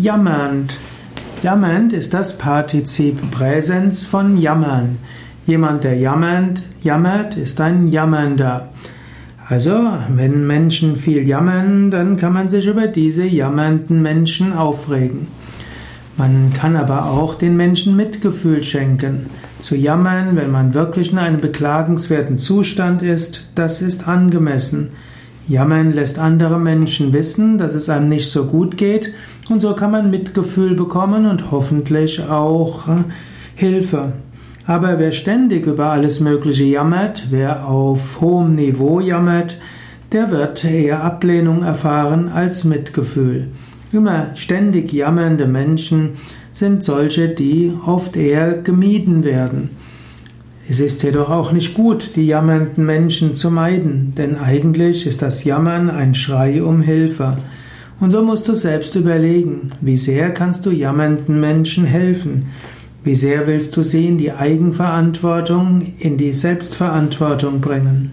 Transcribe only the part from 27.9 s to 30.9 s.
nicht so gut geht und so kann man Mitgefühl